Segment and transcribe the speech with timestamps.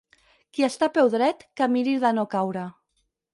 [0.57, 2.65] Qui està peu dret, que miri de no caure.